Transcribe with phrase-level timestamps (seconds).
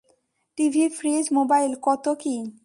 [0.57, 2.35] TV, fridge, mobile, কত কী!